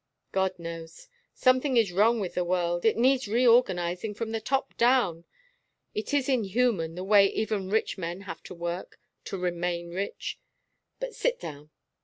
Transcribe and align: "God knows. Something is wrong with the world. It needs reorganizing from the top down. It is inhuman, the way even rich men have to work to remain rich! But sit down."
"God 0.31 0.57
knows. 0.57 1.07
Something 1.35 1.77
is 1.77 1.91
wrong 1.91 2.19
with 2.19 2.33
the 2.33 2.43
world. 2.43 2.85
It 2.85 2.97
needs 2.97 3.27
reorganizing 3.27 4.15
from 4.15 4.31
the 4.31 4.41
top 4.41 4.75
down. 4.75 5.25
It 5.93 6.11
is 6.11 6.27
inhuman, 6.27 6.95
the 6.95 7.03
way 7.03 7.27
even 7.27 7.69
rich 7.69 7.99
men 7.99 8.21
have 8.21 8.41
to 8.45 8.55
work 8.55 8.99
to 9.25 9.37
remain 9.37 9.91
rich! 9.91 10.39
But 10.99 11.13
sit 11.13 11.39
down." 11.39 11.69